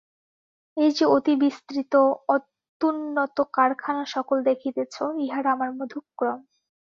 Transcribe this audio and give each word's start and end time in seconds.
এই 0.77 0.91
যে 0.91 1.05
অতিবিস্তৃত, 1.07 1.93
অত্যুন্নত 2.27 3.37
কারখানাসকল 3.53 4.37
দেখিতেছ, 4.43 4.95
ইহারা 5.17 5.49
আমার 5.51 5.69
মধুক্রম। 5.73 6.39